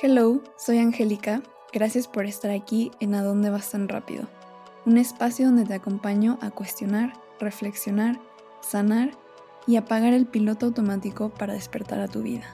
Hello, 0.00 0.44
soy 0.56 0.78
Angélica. 0.78 1.42
Gracias 1.72 2.06
por 2.06 2.24
estar 2.24 2.52
aquí 2.52 2.92
en 3.00 3.16
A 3.16 3.24
dónde 3.24 3.50
vas 3.50 3.72
tan 3.72 3.88
rápido. 3.88 4.28
Un 4.86 4.96
espacio 4.96 5.46
donde 5.46 5.64
te 5.64 5.74
acompaño 5.74 6.38
a 6.40 6.52
cuestionar, 6.52 7.14
reflexionar, 7.40 8.20
sanar 8.62 9.10
y 9.66 9.74
apagar 9.74 10.12
el 10.12 10.28
piloto 10.28 10.66
automático 10.66 11.34
para 11.34 11.54
despertar 11.54 11.98
a 11.98 12.06
tu 12.06 12.22
vida. 12.22 12.46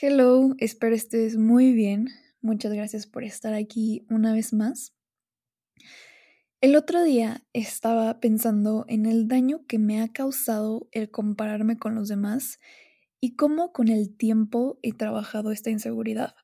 Hello, 0.00 0.54
espero 0.58 0.94
estés 0.94 1.36
muy 1.36 1.72
bien. 1.72 2.06
Muchas 2.40 2.72
gracias 2.72 3.08
por 3.08 3.24
estar 3.24 3.52
aquí 3.52 4.06
una 4.10 4.32
vez 4.32 4.52
más. 4.52 4.94
El 6.64 6.76
otro 6.76 7.04
día 7.04 7.44
estaba 7.52 8.20
pensando 8.20 8.86
en 8.88 9.04
el 9.04 9.28
daño 9.28 9.66
que 9.66 9.78
me 9.78 10.00
ha 10.00 10.08
causado 10.08 10.88
el 10.92 11.10
compararme 11.10 11.76
con 11.76 11.94
los 11.94 12.08
demás 12.08 12.58
y 13.20 13.36
cómo 13.36 13.70
con 13.74 13.88
el 13.88 14.16
tiempo 14.16 14.78
he 14.80 14.94
trabajado 14.94 15.50
esta 15.50 15.68
inseguridad. 15.68 16.36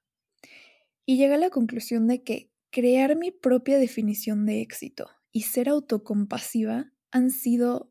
Y 1.06 1.16
llegué 1.16 1.36
a 1.36 1.38
la 1.38 1.48
conclusión 1.48 2.06
de 2.06 2.22
que 2.22 2.50
crear 2.68 3.16
mi 3.16 3.30
propia 3.30 3.78
definición 3.78 4.44
de 4.44 4.60
éxito 4.60 5.08
y 5.32 5.44
ser 5.44 5.70
autocompasiva 5.70 6.92
han 7.10 7.30
sido 7.30 7.90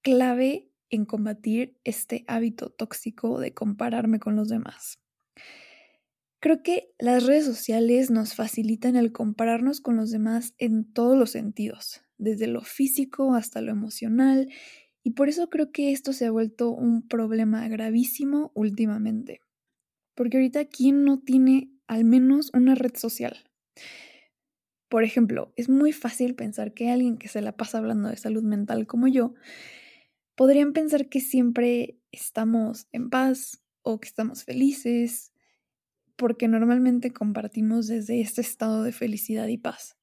clave 0.00 0.70
en 0.88 1.04
combatir 1.04 1.78
este 1.84 2.24
hábito 2.26 2.70
tóxico 2.70 3.38
de 3.38 3.52
compararme 3.52 4.18
con 4.18 4.34
los 4.34 4.48
demás. 4.48 4.98
Creo 6.40 6.62
que 6.62 6.94
las 6.98 7.26
redes 7.26 7.44
sociales 7.44 8.10
nos 8.10 8.34
facilitan 8.34 8.96
el 8.96 9.12
compararnos 9.12 9.82
con 9.82 9.96
los 9.96 10.10
demás 10.10 10.54
en 10.56 10.90
todos 10.90 11.16
los 11.16 11.30
sentidos, 11.30 12.02
desde 12.16 12.46
lo 12.46 12.62
físico 12.62 13.34
hasta 13.34 13.60
lo 13.60 13.70
emocional, 13.70 14.48
y 15.02 15.10
por 15.10 15.28
eso 15.28 15.50
creo 15.50 15.70
que 15.70 15.92
esto 15.92 16.14
se 16.14 16.24
ha 16.24 16.30
vuelto 16.30 16.70
un 16.70 17.06
problema 17.06 17.68
gravísimo 17.68 18.52
últimamente. 18.54 19.42
Porque 20.14 20.38
ahorita, 20.38 20.64
¿quién 20.64 21.04
no 21.04 21.20
tiene 21.20 21.70
al 21.86 22.06
menos 22.06 22.50
una 22.54 22.74
red 22.74 22.96
social? 22.96 23.36
Por 24.88 25.04
ejemplo, 25.04 25.52
es 25.56 25.68
muy 25.68 25.92
fácil 25.92 26.34
pensar 26.34 26.72
que 26.72 26.90
alguien 26.90 27.18
que 27.18 27.28
se 27.28 27.42
la 27.42 27.56
pasa 27.56 27.78
hablando 27.78 28.08
de 28.08 28.16
salud 28.16 28.42
mental 28.42 28.86
como 28.86 29.08
yo, 29.08 29.34
podrían 30.36 30.72
pensar 30.72 31.10
que 31.10 31.20
siempre 31.20 31.98
estamos 32.12 32.88
en 32.92 33.10
paz 33.10 33.62
o 33.82 34.00
que 34.00 34.08
estamos 34.08 34.44
felices 34.44 35.32
porque 36.20 36.48
normalmente 36.48 37.14
compartimos 37.14 37.86
desde 37.86 38.20
este 38.20 38.42
estado 38.42 38.82
de 38.82 38.92
felicidad 38.92 39.46
y 39.46 39.56
paz. 39.56 39.96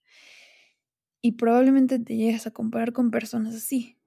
Y 1.21 1.33
probablemente 1.33 1.99
te 1.99 2.17
llegas 2.17 2.47
a 2.47 2.51
comparar 2.51 2.91
con 2.91 3.11
personas 3.11 3.53
así, 3.53 3.99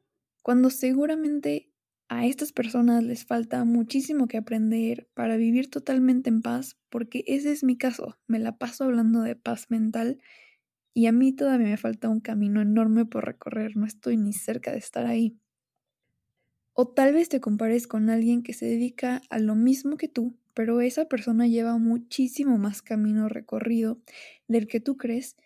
cuando 0.43 0.71
seguramente 0.71 1.71
a 2.09 2.27
estas 2.27 2.51
personas 2.51 3.05
les 3.05 3.25
falta 3.25 3.65
muchísimo 3.65 4.27
que 4.27 4.39
aprender 4.39 5.09
para 5.15 5.37
vivir 5.37 5.71
totalmente 5.71 6.31
en 6.31 6.43
paz, 6.43 6.77
porque 6.89 7.23
ese 7.29 7.53
es 7.53 7.63
mi 7.63 7.79
caso, 7.79 8.19
me 8.27 8.41
la 8.41 8.59
paso 8.59 8.83
hablando 8.83 9.21
de 9.23 9.37
paz 9.37 9.71
mental 9.71 10.19
y 10.93 11.07
a 11.07 11.13
mí 11.13 11.33
todavía 11.33 11.69
me 11.69 11.77
falta 11.77 12.09
un 12.09 12.19
camino 12.19 12.61
enorme 12.61 13.07
por 13.07 13.25
recorrer, 13.25 13.77
no 13.77 13.87
estoy 13.87 14.17
ni 14.17 14.33
cerca 14.33 14.73
de 14.73 14.79
estar 14.79 15.07
ahí. 15.07 15.39
O 16.73 16.89
tal 16.89 17.13
vez 17.13 17.29
te 17.29 17.41
compares 17.41 17.87
con 17.87 18.11
alguien 18.11 18.43
que 18.43 18.53
se 18.53 18.67
dedica 18.67 19.23
a 19.31 19.39
lo 19.39 19.55
mismo 19.55 19.97
que 19.97 20.09
tú, 20.09 20.40
pero 20.55 20.81
esa 20.81 21.07
persona 21.07 21.47
lleva 21.47 21.79
muchísimo 21.79 22.59
más 22.59 22.83
camino 22.83 23.29
recorrido 23.29 24.01
del 24.49 24.67
que 24.67 24.81
tú 24.81 24.97
crees, 24.97 25.37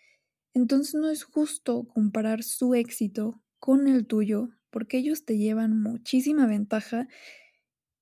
entonces 0.53 0.95
no 0.95 1.09
es 1.09 1.23
justo 1.23 1.87
comparar 1.87 2.43
su 2.43 2.75
éxito 2.75 3.41
con 3.59 3.87
el 3.87 4.07
tuyo, 4.07 4.49
porque 4.69 4.97
ellos 4.97 5.25
te 5.25 5.37
llevan 5.37 5.81
muchísima 5.81 6.47
ventaja 6.47 7.07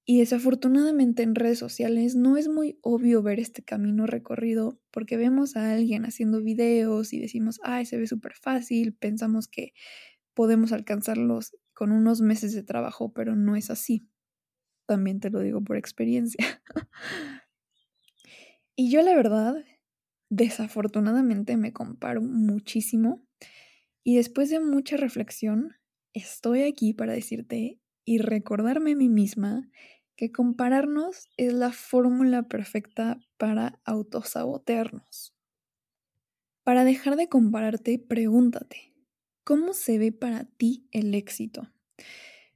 y 0.05 0.19
desafortunadamente 0.19 1.23
en 1.23 1.35
redes 1.35 1.59
sociales 1.59 2.15
no 2.15 2.35
es 2.37 2.49
muy 2.49 2.77
obvio 2.81 3.21
ver 3.23 3.39
este 3.39 3.63
camino 3.63 4.05
recorrido 4.05 4.79
porque 4.91 5.15
vemos 5.17 5.55
a 5.55 5.71
alguien 5.71 6.05
haciendo 6.05 6.41
videos 6.41 7.13
y 7.13 7.19
decimos, 7.19 7.59
ay, 7.63 7.85
se 7.85 7.97
ve 7.97 8.07
súper 8.07 8.33
fácil, 8.35 8.93
pensamos 8.93 9.47
que 9.47 9.73
podemos 10.33 10.73
alcanzarlos 10.73 11.57
con 11.73 11.91
unos 11.91 12.21
meses 12.21 12.53
de 12.53 12.63
trabajo, 12.63 13.13
pero 13.13 13.35
no 13.35 13.55
es 13.55 13.69
así. 13.71 14.07
También 14.85 15.19
te 15.19 15.29
lo 15.29 15.39
digo 15.39 15.61
por 15.61 15.77
experiencia. 15.77 16.61
y 18.75 18.91
yo 18.91 19.01
la 19.01 19.15
verdad, 19.15 19.63
desafortunadamente 20.29 21.57
me 21.57 21.73
comparo 21.73 22.21
muchísimo 22.21 23.23
y 24.03 24.17
después 24.17 24.49
de 24.49 24.59
mucha 24.59 24.97
reflexión, 24.97 25.75
estoy 26.13 26.63
aquí 26.63 26.93
para 26.93 27.13
decirte 27.13 27.79
y 28.05 28.17
recordarme 28.17 28.91
a 28.91 28.95
mí 28.95 29.07
misma 29.07 29.69
que 30.15 30.31
compararnos 30.31 31.29
es 31.37 31.53
la 31.53 31.71
fórmula 31.71 32.43
perfecta 32.43 33.19
para 33.37 33.79
autosabotearnos. 33.85 35.33
Para 36.63 36.83
dejar 36.83 37.15
de 37.15 37.29
compararte, 37.29 37.97
pregúntate, 37.99 38.93
¿cómo 39.43 39.73
se 39.73 39.97
ve 39.97 40.11
para 40.11 40.45
ti 40.45 40.87
el 40.91 41.13
éxito? 41.15 41.69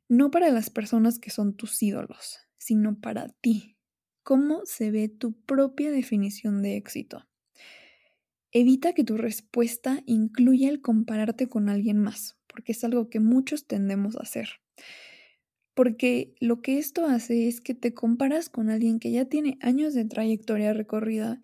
No 0.10 0.32
para 0.32 0.50
las 0.50 0.70
personas 0.70 1.20
que 1.20 1.30
son 1.30 1.56
tus 1.56 1.82
ídolos, 1.82 2.40
sino 2.58 3.00
para 3.00 3.30
ti. 3.42 3.78
¿Cómo 4.24 4.62
se 4.66 4.92
ve 4.92 5.10
tu 5.10 5.34
propia 5.42 5.92
definición 5.92 6.62
de 6.62 6.76
éxito? 6.76 7.28
Evita 8.52 8.94
que 8.94 9.04
tu 9.04 9.18
respuesta 9.18 10.04
incluya 10.06 10.70
el 10.70 10.82
compararte 10.82 11.48
con 11.48 11.70
alguien 11.70 11.98
más, 11.98 12.38
porque 12.48 12.72
es 12.72 12.84
algo 12.84 13.10
que 13.10 13.20
muchos 13.20 13.68
tendemos 13.68 14.16
a 14.16 14.22
hacer. 14.22 14.50
Porque 15.74 16.36
lo 16.40 16.62
que 16.62 16.78
esto 16.78 17.06
hace 17.06 17.48
es 17.48 17.62
que 17.62 17.74
te 17.74 17.94
comparas 17.94 18.50
con 18.50 18.70
alguien 18.70 19.00
que 19.00 19.12
ya 19.12 19.26
tiene 19.26 19.58
años 19.62 19.94
de 19.94 20.06
trayectoria 20.06 20.74
recorrida 20.74 21.42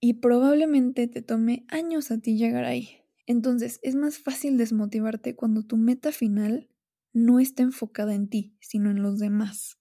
y 0.00 0.14
probablemente 0.14 1.06
te 1.08 1.22
tome 1.22 1.64
años 1.68 2.10
a 2.10 2.18
ti 2.18 2.36
llegar 2.36 2.64
ahí. 2.64 3.00
Entonces 3.26 3.78
es 3.82 3.94
más 3.94 4.18
fácil 4.18 4.56
desmotivarte 4.56 5.36
cuando 5.36 5.62
tu 5.62 5.76
meta 5.76 6.10
final 6.10 6.69
no 7.12 7.40
está 7.40 7.62
enfocada 7.62 8.14
en 8.14 8.28
ti, 8.28 8.56
sino 8.60 8.90
en 8.90 9.02
los 9.02 9.18
demás. 9.18 9.78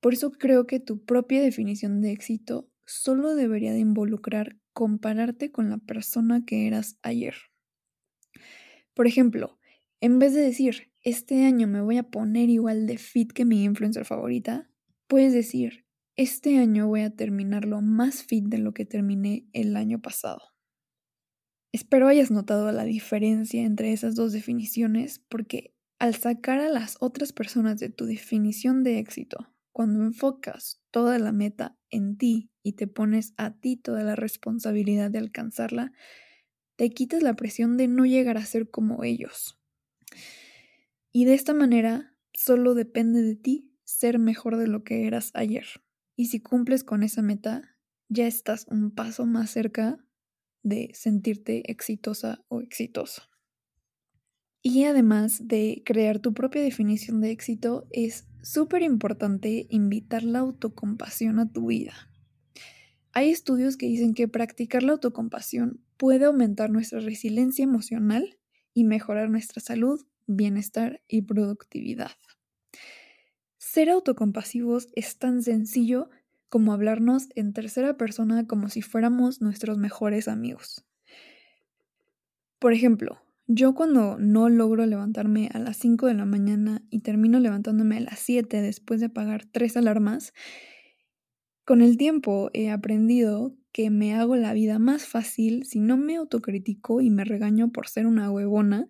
Por 0.00 0.14
eso 0.14 0.32
creo 0.32 0.66
que 0.66 0.80
tu 0.80 1.04
propia 1.04 1.42
definición 1.42 2.00
de 2.00 2.12
éxito 2.12 2.70
solo 2.86 3.34
debería 3.34 3.72
de 3.72 3.80
involucrar 3.80 4.56
compararte 4.72 5.50
con 5.50 5.70
la 5.70 5.78
persona 5.78 6.44
que 6.44 6.66
eras 6.66 6.98
ayer. 7.02 7.34
Por 8.94 9.06
ejemplo, 9.06 9.58
en 10.00 10.18
vez 10.18 10.34
de 10.34 10.40
decir, 10.40 10.92
este 11.02 11.44
año 11.44 11.66
me 11.66 11.80
voy 11.80 11.98
a 11.98 12.04
poner 12.04 12.48
igual 12.48 12.86
de 12.86 12.98
fit 12.98 13.32
que 13.32 13.44
mi 13.44 13.64
influencer 13.64 14.04
favorita, 14.04 14.70
puedes 15.08 15.32
decir, 15.32 15.84
este 16.16 16.58
año 16.58 16.88
voy 16.88 17.02
a 17.02 17.14
terminarlo 17.14 17.80
más 17.80 18.24
fit 18.24 18.44
de 18.44 18.58
lo 18.58 18.74
que 18.74 18.84
terminé 18.84 19.46
el 19.52 19.76
año 19.76 20.00
pasado. 20.00 20.40
Espero 21.72 22.08
hayas 22.08 22.30
notado 22.30 22.70
la 22.72 22.84
diferencia 22.84 23.62
entre 23.62 23.92
esas 23.92 24.14
dos 24.14 24.32
definiciones 24.32 25.20
porque 25.28 25.74
al 25.98 26.14
sacar 26.14 26.60
a 26.60 26.68
las 26.68 26.96
otras 27.00 27.32
personas 27.32 27.80
de 27.80 27.88
tu 27.88 28.06
definición 28.06 28.84
de 28.84 28.98
éxito, 28.98 29.52
cuando 29.72 30.02
enfocas 30.02 30.80
toda 30.90 31.18
la 31.18 31.32
meta 31.32 31.76
en 31.90 32.16
ti 32.16 32.50
y 32.62 32.72
te 32.72 32.86
pones 32.86 33.34
a 33.36 33.58
ti 33.58 33.76
toda 33.76 34.02
la 34.02 34.16
responsabilidad 34.16 35.10
de 35.10 35.18
alcanzarla, 35.18 35.92
te 36.76 36.90
quitas 36.90 37.22
la 37.22 37.34
presión 37.34 37.76
de 37.76 37.88
no 37.88 38.06
llegar 38.06 38.36
a 38.36 38.46
ser 38.46 38.70
como 38.70 39.02
ellos. 39.02 39.58
Y 41.12 41.24
de 41.24 41.34
esta 41.34 41.54
manera, 41.54 42.14
solo 42.32 42.74
depende 42.74 43.22
de 43.22 43.34
ti 43.34 43.72
ser 43.84 44.18
mejor 44.18 44.56
de 44.56 44.68
lo 44.68 44.84
que 44.84 45.06
eras 45.06 45.30
ayer. 45.34 45.66
Y 46.14 46.26
si 46.26 46.40
cumples 46.40 46.84
con 46.84 47.02
esa 47.02 47.22
meta, 47.22 47.76
ya 48.08 48.26
estás 48.26 48.66
un 48.68 48.92
paso 48.92 49.26
más 49.26 49.50
cerca 49.50 49.98
de 50.62 50.90
sentirte 50.94 51.70
exitosa 51.70 52.44
o 52.48 52.60
exitoso. 52.60 53.22
Y 54.62 54.84
además 54.84 55.46
de 55.46 55.82
crear 55.84 56.18
tu 56.18 56.34
propia 56.34 56.62
definición 56.62 57.20
de 57.20 57.30
éxito, 57.30 57.86
es 57.90 58.26
súper 58.42 58.82
importante 58.82 59.66
invitar 59.70 60.22
la 60.24 60.40
autocompasión 60.40 61.38
a 61.38 61.50
tu 61.50 61.66
vida. 61.68 62.10
Hay 63.12 63.30
estudios 63.30 63.76
que 63.76 63.86
dicen 63.86 64.14
que 64.14 64.28
practicar 64.28 64.82
la 64.82 64.92
autocompasión 64.92 65.80
puede 65.96 66.26
aumentar 66.26 66.70
nuestra 66.70 67.00
resiliencia 67.00 67.62
emocional 67.62 68.38
y 68.74 68.84
mejorar 68.84 69.30
nuestra 69.30 69.60
salud, 69.60 70.06
bienestar 70.26 71.02
y 71.08 71.22
productividad. 71.22 72.12
Ser 73.56 73.90
autocompasivos 73.90 74.88
es 74.94 75.18
tan 75.18 75.42
sencillo 75.42 76.10
como 76.48 76.72
hablarnos 76.72 77.28
en 77.34 77.52
tercera 77.52 77.96
persona 77.96 78.46
como 78.46 78.68
si 78.68 78.82
fuéramos 78.82 79.40
nuestros 79.40 79.78
mejores 79.78 80.28
amigos. 80.28 80.84
Por 82.58 82.72
ejemplo, 82.72 83.20
yo 83.48 83.74
cuando 83.74 84.18
no 84.18 84.48
logro 84.50 84.86
levantarme 84.86 85.48
a 85.52 85.58
las 85.58 85.78
5 85.78 86.06
de 86.06 86.14
la 86.14 86.26
mañana 86.26 86.82
y 86.90 87.00
termino 87.00 87.40
levantándome 87.40 87.96
a 87.96 88.00
las 88.00 88.18
7 88.18 88.60
después 88.62 89.00
de 89.00 89.06
apagar 89.06 89.46
tres 89.46 89.76
alarmas, 89.76 90.34
con 91.64 91.82
el 91.82 91.96
tiempo 91.96 92.50
he 92.54 92.70
aprendido 92.70 93.54
que 93.72 93.90
me 93.90 94.14
hago 94.14 94.36
la 94.36 94.52
vida 94.54 94.78
más 94.78 95.06
fácil 95.06 95.64
si 95.64 95.80
no 95.80 95.96
me 95.96 96.16
autocritico 96.16 97.00
y 97.00 97.10
me 97.10 97.24
regaño 97.24 97.70
por 97.70 97.88
ser 97.88 98.06
una 98.06 98.30
huevona 98.30 98.88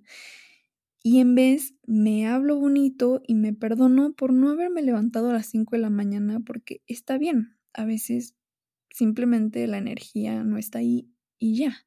Y 1.03 1.21
en 1.21 1.35
vez 1.35 1.75
me 1.87 2.27
hablo 2.27 2.57
bonito 2.59 3.23
y 3.27 3.35
me 3.35 3.53
perdono 3.53 4.13
por 4.15 4.33
no 4.33 4.51
haberme 4.51 4.83
levantado 4.83 5.31
a 5.31 5.33
las 5.33 5.47
5 5.47 5.77
de 5.77 5.83
la 5.83 5.91
mañana 5.91 6.41
porque 6.41 6.83
está 6.87 7.19
bien. 7.19 7.57
A 7.73 7.85
veces 7.85 8.35
simplemente 8.91 9.67
la 9.67 9.79
energía 9.79 10.43
no 10.45 10.59
está 10.59 10.81
ahí 10.81 11.09
y 11.39 11.57
ya. 11.57 11.87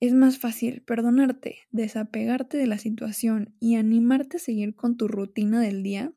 Es 0.00 0.14
más 0.14 0.38
fácil 0.38 0.82
perdonarte, 0.82 1.58
desapegarte 1.72 2.56
de 2.56 2.68
la 2.68 2.78
situación 2.78 3.54
y 3.58 3.74
animarte 3.74 4.36
a 4.36 4.40
seguir 4.40 4.76
con 4.76 4.96
tu 4.96 5.08
rutina 5.08 5.60
del 5.60 5.82
día. 5.82 6.12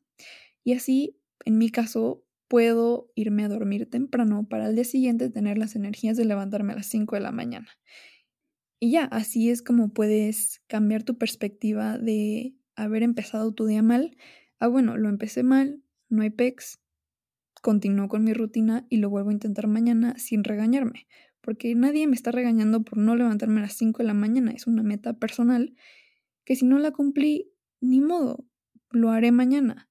Y 0.62 0.74
así, 0.74 1.18
en 1.44 1.58
mi 1.58 1.68
caso, 1.70 2.24
puedo 2.46 3.10
irme 3.16 3.44
a 3.44 3.48
dormir 3.48 3.90
temprano 3.90 4.46
para 4.48 4.66
al 4.66 4.76
día 4.76 4.84
siguiente 4.84 5.30
tener 5.30 5.58
las 5.58 5.74
energías 5.74 6.16
de 6.16 6.24
levantarme 6.24 6.74
a 6.74 6.76
las 6.76 6.86
5 6.86 7.16
de 7.16 7.22
la 7.22 7.32
mañana. 7.32 7.68
Y 8.78 8.92
ya, 8.92 9.04
así 9.06 9.50
es 9.50 9.62
como 9.62 9.92
puedes 9.92 10.62
cambiar 10.68 11.02
tu 11.02 11.18
perspectiva 11.18 11.98
de 11.98 12.54
haber 12.76 13.02
empezado 13.02 13.52
tu 13.52 13.66
día 13.66 13.82
mal. 13.82 14.16
Ah, 14.60 14.68
bueno, 14.68 14.96
lo 14.96 15.08
empecé 15.08 15.42
mal, 15.42 15.82
no 16.08 16.22
hay 16.22 16.30
pex, 16.30 16.80
continúo 17.62 18.08
con 18.08 18.22
mi 18.22 18.32
rutina 18.32 18.86
y 18.90 18.98
lo 18.98 19.10
vuelvo 19.10 19.30
a 19.30 19.34
intentar 19.34 19.66
mañana 19.66 20.14
sin 20.18 20.44
regañarme 20.44 21.06
porque 21.42 21.74
nadie 21.74 22.06
me 22.06 22.14
está 22.14 22.30
regañando 22.30 22.82
por 22.82 22.98
no 22.98 23.14
levantarme 23.16 23.60
a 23.60 23.64
las 23.64 23.74
5 23.74 23.98
de 23.98 24.04
la 24.04 24.14
mañana, 24.14 24.52
es 24.52 24.66
una 24.66 24.82
meta 24.82 25.12
personal 25.18 25.74
que 26.44 26.56
si 26.56 26.64
no 26.64 26.78
la 26.78 26.92
cumplí, 26.92 27.52
ni 27.80 28.00
modo, 28.00 28.46
lo 28.90 29.10
haré 29.10 29.32
mañana. 29.32 29.90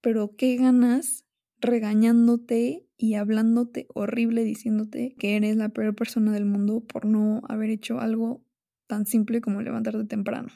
Pero 0.00 0.36
qué 0.36 0.56
ganas 0.56 1.24
regañándote 1.60 2.86
y 2.96 3.14
hablándote 3.14 3.86
horrible, 3.94 4.44
diciéndote 4.44 5.14
que 5.18 5.36
eres 5.36 5.56
la 5.56 5.70
peor 5.70 5.94
persona 5.94 6.32
del 6.32 6.44
mundo 6.44 6.80
por 6.80 7.04
no 7.04 7.42
haber 7.48 7.70
hecho 7.70 8.00
algo 8.00 8.44
tan 8.86 9.06
simple 9.06 9.40
como 9.40 9.62
levantarte 9.62 10.04
temprano. 10.04 10.48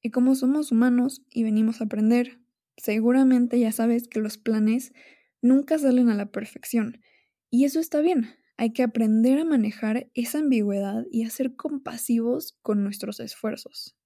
Y 0.00 0.10
como 0.10 0.34
somos 0.34 0.72
humanos 0.72 1.24
y 1.30 1.42
venimos 1.44 1.80
a 1.80 1.84
aprender, 1.84 2.40
seguramente 2.76 3.58
ya 3.58 3.72
sabes 3.72 4.08
que 4.08 4.20
los 4.20 4.38
planes 4.38 4.92
nunca 5.40 5.78
salen 5.78 6.08
a 6.10 6.14
la 6.14 6.30
perfección. 6.30 7.00
Y 7.50 7.64
eso 7.64 7.80
está 7.80 8.00
bien, 8.00 8.28
hay 8.56 8.72
que 8.72 8.82
aprender 8.82 9.38
a 9.38 9.44
manejar 9.44 10.10
esa 10.14 10.38
ambigüedad 10.38 11.04
y 11.10 11.24
a 11.24 11.30
ser 11.30 11.56
compasivos 11.56 12.56
con 12.62 12.82
nuestros 12.82 13.20
esfuerzos. 13.20 13.96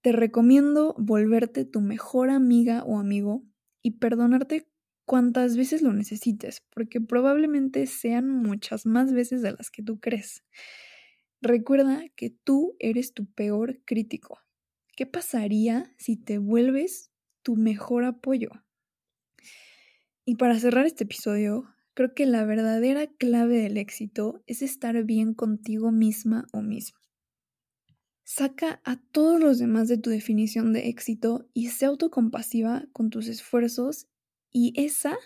Te 0.00 0.12
recomiendo 0.12 0.94
volverte 0.98 1.64
tu 1.64 1.80
mejor 1.80 2.30
amiga 2.30 2.82
o 2.84 2.98
amigo 2.98 3.44
y 3.82 3.92
perdonarte 3.92 4.68
cuantas 5.04 5.56
veces 5.56 5.82
lo 5.82 5.92
necesites, 5.92 6.62
porque 6.70 7.00
probablemente 7.00 7.86
sean 7.86 8.28
muchas 8.28 8.86
más 8.86 9.12
veces 9.12 9.42
de 9.42 9.52
las 9.52 9.70
que 9.70 9.82
tú 9.82 10.00
crees. 10.00 10.44
Recuerda 11.40 12.04
que 12.14 12.30
tú 12.30 12.76
eres 12.78 13.14
tu 13.14 13.26
peor 13.26 13.80
crítico. 13.84 14.38
¿Qué 14.96 15.06
pasaría 15.06 15.92
si 15.98 16.16
te 16.16 16.38
vuelves 16.38 17.10
tu 17.42 17.56
mejor 17.56 18.04
apoyo? 18.04 18.50
Y 20.24 20.36
para 20.36 20.58
cerrar 20.60 20.86
este 20.86 21.04
episodio, 21.04 21.68
Creo 21.94 22.14
que 22.14 22.26
la 22.26 22.44
verdadera 22.44 23.06
clave 23.06 23.58
del 23.58 23.76
éxito 23.76 24.42
es 24.46 24.62
estar 24.62 25.02
bien 25.04 25.34
contigo 25.34 25.92
misma 25.92 26.46
o 26.52 26.62
mismo. 26.62 26.98
Saca 28.24 28.80
a 28.84 28.96
todos 28.96 29.38
los 29.38 29.58
demás 29.58 29.88
de 29.88 29.98
tu 29.98 30.08
definición 30.08 30.72
de 30.72 30.88
éxito 30.88 31.50
y 31.52 31.68
sé 31.68 31.84
autocompasiva 31.84 32.86
con 32.92 33.10
tus 33.10 33.28
esfuerzos 33.28 34.06
y 34.50 34.72
esa 34.76 35.18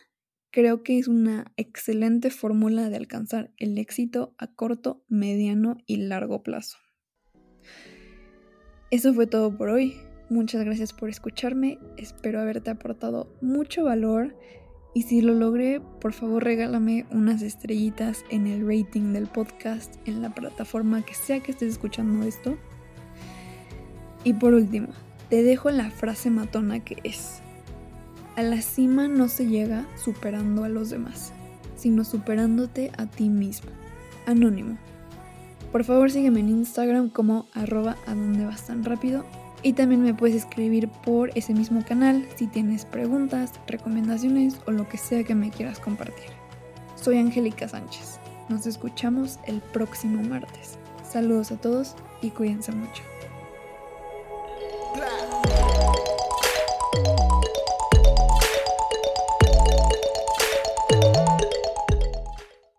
creo 0.50 0.82
que 0.82 0.98
es 0.98 1.06
una 1.06 1.52
excelente 1.56 2.30
fórmula 2.30 2.88
de 2.88 2.96
alcanzar 2.96 3.52
el 3.58 3.78
éxito 3.78 4.34
a 4.38 4.48
corto, 4.48 5.04
mediano 5.08 5.76
y 5.86 5.98
largo 5.98 6.42
plazo. 6.42 6.78
Eso 8.90 9.12
fue 9.14 9.26
todo 9.26 9.56
por 9.56 9.68
hoy. 9.68 9.94
Muchas 10.30 10.64
gracias 10.64 10.92
por 10.92 11.10
escucharme. 11.10 11.78
Espero 11.96 12.40
haberte 12.40 12.70
aportado 12.70 13.36
mucho 13.40 13.84
valor 13.84 14.36
y 14.96 15.02
si 15.02 15.20
lo 15.20 15.34
logré, 15.34 15.82
por 16.00 16.14
favor 16.14 16.42
regálame 16.42 17.04
unas 17.10 17.42
estrellitas 17.42 18.24
en 18.30 18.46
el 18.46 18.66
rating 18.66 19.12
del 19.12 19.26
podcast 19.26 19.94
en 20.06 20.22
la 20.22 20.34
plataforma 20.34 21.04
que 21.04 21.12
sea 21.12 21.40
que 21.40 21.50
estés 21.50 21.72
escuchando 21.72 22.26
esto. 22.26 22.56
Y 24.24 24.32
por 24.32 24.54
último, 24.54 24.88
te 25.28 25.42
dejo 25.42 25.70
la 25.70 25.90
frase 25.90 26.30
matona 26.30 26.80
que 26.82 26.96
es, 27.04 27.42
a 28.36 28.42
la 28.42 28.62
cima 28.62 29.06
no 29.06 29.28
se 29.28 29.44
llega 29.46 29.86
superando 30.02 30.64
a 30.64 30.70
los 30.70 30.88
demás, 30.88 31.34
sino 31.76 32.02
superándote 32.02 32.90
a 32.96 33.04
ti 33.04 33.28
mismo. 33.28 33.68
Anónimo. 34.24 34.78
Por 35.72 35.84
favor 35.84 36.10
sígueme 36.10 36.40
en 36.40 36.48
Instagram 36.48 37.10
como 37.10 37.48
arroba 37.52 37.98
a 38.06 38.14
donde 38.14 38.46
vas 38.46 38.66
tan 38.66 38.82
rápido 38.82 39.26
y 39.62 39.72
también 39.72 40.02
me 40.02 40.14
puedes 40.14 40.36
escribir 40.36 40.88
por 40.88 41.30
ese 41.34 41.54
mismo 41.54 41.84
canal 41.84 42.26
si 42.36 42.46
tienes 42.46 42.84
preguntas, 42.84 43.52
recomendaciones 43.66 44.60
o 44.66 44.70
lo 44.70 44.88
que 44.88 44.98
sea 44.98 45.24
que 45.24 45.34
me 45.34 45.50
quieras 45.50 45.80
compartir. 45.80 46.30
Soy 46.94 47.18
Angélica 47.18 47.68
Sánchez. 47.68 48.20
Nos 48.48 48.66
escuchamos 48.66 49.38
el 49.46 49.60
próximo 49.60 50.22
martes. 50.22 50.78
Saludos 51.02 51.52
a 51.52 51.56
todos 51.56 51.96
y 52.22 52.30
cuídense 52.30 52.72
mucho. 52.72 53.02